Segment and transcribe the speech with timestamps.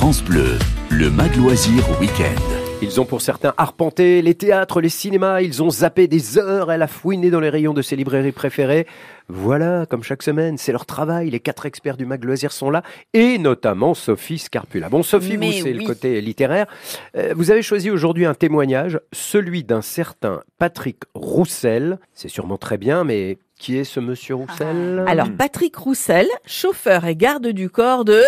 [0.00, 0.56] France Bleu,
[0.88, 2.40] le Mag Loisir Week-end.
[2.80, 6.80] Ils ont pour certains arpenté les théâtres, les cinémas, ils ont zappé des heures, elle
[6.80, 8.86] a fouiné dans les rayons de ses librairies préférées.
[9.28, 12.82] Voilà, comme chaque semaine, c'est leur travail, les quatre experts du Mag Loisir sont là,
[13.12, 14.88] et notamment Sophie Scarpula.
[14.88, 16.64] Bon, Sophie, Mais vous, c'est le côté littéraire.
[17.14, 21.98] Euh, vous avez choisi aujourd'hui un témoignage, celui d'un certain Patrick Roussel.
[22.14, 25.04] C'est sûrement très bien, mais qui est ce monsieur Roussel?
[25.06, 28.22] Alors, Patrick Roussel, chauffeur et garde du corps de...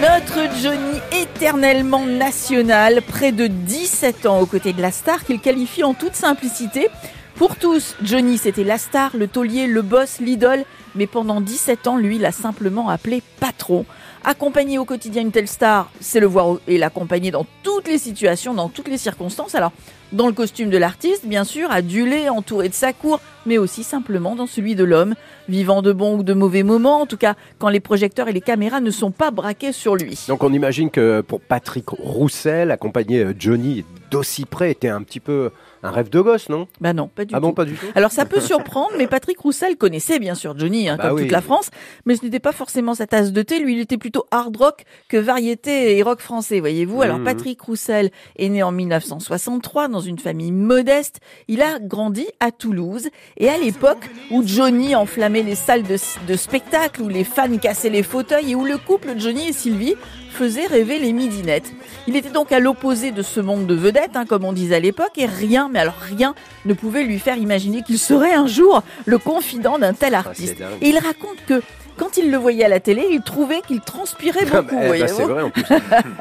[0.00, 5.82] Notre Johnny éternellement national, près de 17 ans aux côtés de la star qu'il qualifie
[5.82, 6.88] en toute simplicité.
[7.36, 10.64] Pour tous, Johnny c'était la star, le taulier, le boss, l'idole,
[10.94, 13.86] mais pendant 17 ans, lui, l'a simplement appelé patron.
[14.24, 18.54] Accompagner au quotidien une telle star, c'est le voir et l'accompagner dans toutes les situations,
[18.54, 19.54] dans toutes les circonstances.
[19.54, 19.72] Alors,
[20.12, 24.36] dans le costume de l'artiste, bien sûr, adulé, entouré de sa cour, mais aussi simplement
[24.36, 25.14] dans celui de l'homme,
[25.48, 28.42] vivant de bons ou de mauvais moments, en tout cas quand les projecteurs et les
[28.42, 30.18] caméras ne sont pas braqués sur lui.
[30.28, 35.18] Donc on imagine que pour Patrick Roussel, accompagner euh, Johnny d'aussi près était un petit
[35.20, 35.50] peu
[35.82, 36.68] un rêve de gosse, non?
[36.80, 37.46] Bah non, pas du Ah tout.
[37.46, 37.86] non, pas du tout?
[37.96, 41.22] Alors ça peut surprendre, mais Patrick Roussel connaissait bien sûr Johnny, hein, Bah comme oui.
[41.22, 41.70] toute la France,
[42.06, 43.58] mais ce n'était pas forcément sa tasse de thé.
[43.58, 47.02] Lui, il était plutôt hard rock que variété et rock français, voyez-vous.
[47.02, 47.24] Alors Mhm.
[47.24, 51.18] Patrick Roussel est né en 1963 dans une famille modeste.
[51.48, 55.96] Il a grandi à Toulouse et à l'époque où Johnny enflammait les salles de,
[56.28, 59.94] de spectacle, où les fans cassaient les fauteuils et où le couple Johnny et Sylvie
[60.30, 61.72] faisait rêver les midinettes.
[62.08, 64.80] Il était donc à l'opposé de ce monde de vedettes, hein, comme on disait à
[64.80, 68.82] l'époque, et rien, mais alors rien, ne pouvait lui faire imaginer qu'il serait un jour
[69.04, 70.58] le confident d'un tel artiste.
[70.58, 70.70] dingue.
[70.80, 71.62] et il raconte que
[72.02, 74.74] quand il le voyait à la télé, il trouvait qu'il transpirait Ah beaucoup.
[74.74, 75.16] bah, eh bah, voyez-vous.
[75.16, 75.62] c'est vrai en plus.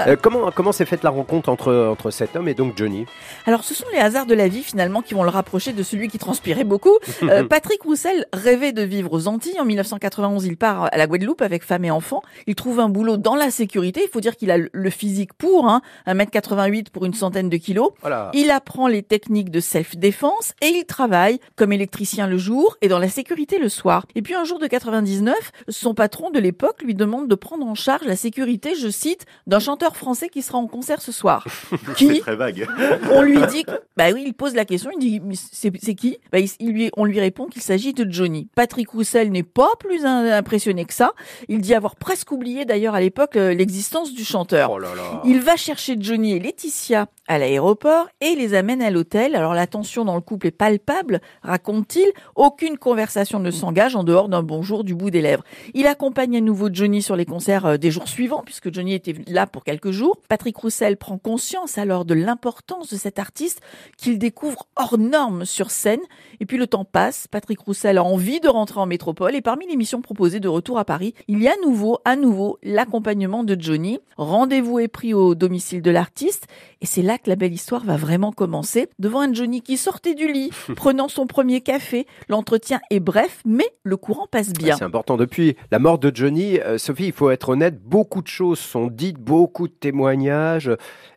[0.07, 3.05] Euh, comment comment s'est faite la rencontre entre entre cet homme et donc Johnny?
[3.45, 6.07] Alors, ce sont les hasards de la vie finalement qui vont le rapprocher de celui
[6.07, 6.97] qui transpirait beaucoup.
[7.23, 9.59] Euh, Patrick Roussel rêvait de vivre aux Antilles.
[9.59, 12.21] En 1991, il part à la Guadeloupe avec femme et enfant.
[12.47, 14.01] Il trouve un boulot dans la sécurité.
[14.03, 17.57] Il faut dire qu'il a le- le physique pour, hein, 1m88 pour une centaine de
[17.57, 17.91] kilos.
[18.01, 18.31] Voilà.
[18.33, 22.99] Il apprend les techniques de self-défense et il travaille comme électricien le jour et dans
[22.99, 24.05] la sécurité le soir.
[24.15, 25.35] Et puis un jour de 99,
[25.71, 29.59] son patron de l'époque lui demande de prendre en charge la sécurité, je cite, d'un
[29.59, 31.45] chanteur français qui sera en concert ce soir.
[31.95, 32.67] qui Très vague.
[33.11, 35.21] on lui dit, que- bah oui, il pose la question, il dit,
[35.51, 36.17] c'est qui?
[36.31, 38.47] Bah, il, il lui, On lui répond qu'il s'agit de Johnny.
[38.55, 41.13] Patrick Roussel n'est pas plus impressionné que ça.
[41.47, 44.71] Il dit avoir presque oublié d'ailleurs à l'époque euh, l'existence du chanteur.
[44.71, 45.21] Oh là là.
[45.25, 49.35] Il va chercher Johnny et Laetitia à l'aéroport et les amène à l'hôtel.
[49.35, 52.09] Alors la tension dans le couple est palpable, raconte-t-il.
[52.35, 55.43] Aucune conversation ne s'engage en dehors d'un bonjour du bout des lèvres.
[55.73, 59.15] Il accompagne à nouveau Johnny sur les concerts euh, des jours suivants puisque Johnny était
[59.27, 60.17] là pour quelques jours.
[60.29, 63.61] Patrick Roussel prend conscience alors de l'importance de cet artiste
[63.97, 65.99] qu'il découvre hors norme sur scène.
[66.39, 69.67] Et puis le temps passe, Patrick Roussel a envie de rentrer en métropole et parmi
[69.67, 73.43] les missions proposées de retour à Paris, il y a à nouveau, à nouveau, l'accompagnement
[73.43, 73.99] de Johnny.
[74.17, 76.47] Rendez-vous est pris au domicile de l'artiste
[76.81, 78.87] et c'est là que la belle histoire va vraiment commencer.
[78.99, 83.69] Devant un Johnny qui sortait du lit, prenant son premier café, l'entretien est bref, mais
[83.83, 84.73] le courant passe bien.
[84.73, 85.17] Ah, C'est important.
[85.17, 85.40] Depuis
[85.71, 89.17] la mort de Johnny, euh, Sophie, il faut être honnête, beaucoup de choses sont dites,
[89.17, 90.71] beaucoup de témoignages.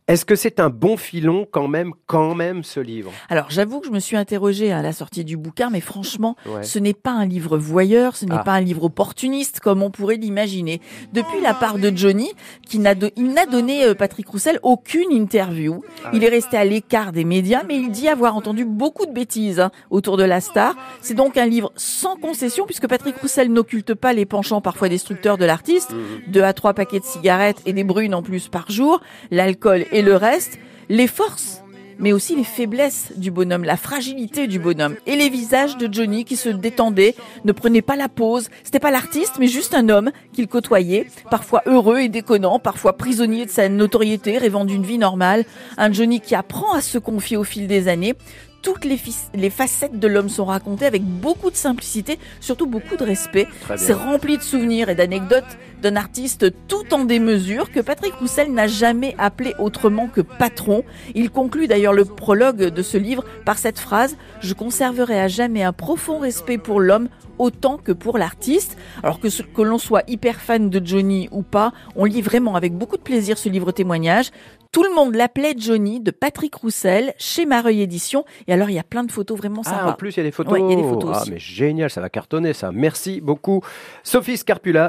[0.07, 3.11] Est-ce que c'est un bon filon quand même, quand même, ce livre?
[3.31, 6.63] Alors j'avoue que je me suis interrogée à la sortie du bouquin, mais franchement, Ouais.
[6.63, 8.45] ce n'est pas un livre voyeur, ce n'est Ah.
[8.45, 10.83] pas un livre opportuniste comme on pourrait l'imaginer.
[11.15, 12.31] Depuis la part de Johnny,
[12.69, 15.83] qui n'a il n'a donné euh, Patrick Roussel aucune interview.
[16.05, 19.13] Ah Il est resté à l'écart des médias, mais il dit avoir entendu beaucoup de
[19.13, 20.77] bêtises hein, autour de la star.
[21.01, 25.39] C'est donc un livre sans concession, puisque Patrick Roussel n'occulte pas les penchants parfois destructeurs
[25.39, 25.93] de l'artiste.
[25.93, 26.31] Mhm.
[26.31, 29.01] Deux à trois paquets de cigarettes et des brunes en plus par jour,
[29.31, 30.59] l'alcool et le reste,
[30.91, 31.63] les forces
[31.99, 36.25] mais aussi les faiblesses du bonhomme, la fragilité du bonhomme et les visages de Johnny
[36.25, 38.49] qui se détendaient, ne prenaient pas la pause.
[38.63, 43.47] C'était pas l'artiste, mais juste un homme qu'il côtoyait, parfois heureux et déconnant, parfois prisonnier
[43.47, 45.45] de sa notoriété, rêvant d'une vie normale.
[45.77, 48.15] Un Johnny qui apprend à se confier au fil des années.
[48.65, 53.47] Toutes les, facettes de l'homme sont racontées avec beaucoup de simplicité, surtout beaucoup de respect.
[53.77, 58.67] C'est rempli de souvenirs et d'anecdotes d'un artiste tout en démesure que Patrick Roussel n'a
[58.67, 60.83] jamais appelé autrement que patron.
[61.15, 65.63] Il conclut d'ailleurs le prologue de ce livre par cette phrase Je conserverai à jamais
[65.63, 68.77] un profond respect pour l'homme autant que pour l'artiste.
[69.03, 69.29] Alors que,
[69.63, 73.39] l'on soit hyper fan de Johnny ou pas, on lit vraiment avec beaucoup de plaisir
[73.39, 74.31] ce livre témoignage.
[74.73, 78.25] Tout le monde l'appelait Johnny de Patrick Roussel chez Mareuil Édition.
[78.49, 79.91] Et alors, il y a plein de photos vraiment Ah, sympas.
[79.91, 80.53] en plus, il y a des photos.
[80.53, 81.31] Ouais, il y a des photos Ah, aussi.
[81.31, 82.73] mais génial, ça va cartonner, ça.
[82.73, 83.61] Merci beaucoup.
[84.03, 84.83] Sophie Scarpula.